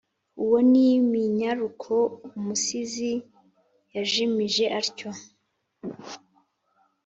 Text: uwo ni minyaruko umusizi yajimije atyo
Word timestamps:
uwo 0.43 0.57
ni 0.71 0.87
minyaruko 1.11 1.93
umusizi 2.37 3.11
yajimije 3.95 4.65
atyo 4.79 5.09